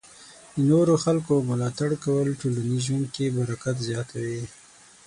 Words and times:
د 0.55 0.57
نورو 0.69 0.93
خلکو 1.05 1.33
ملاتړ 1.49 1.89
کول 2.03 2.27
ټولنیز 2.41 2.81
ژوند 2.87 3.05
کې 3.15 3.33
برکت 3.37 3.75
زیاتوي. 3.89 4.41